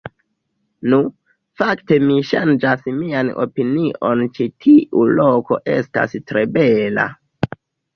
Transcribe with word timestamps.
Nu, 0.93 0.99
fakte 1.63 1.99
mi 2.07 2.17
ŝanĝas 2.31 2.83
mian 2.97 3.31
opinion 3.45 4.27
ĉi 4.39 4.51
tiu 4.67 5.09
loko 5.23 5.65
estas 5.81 6.23
tre 6.29 6.49
bela 6.61 7.13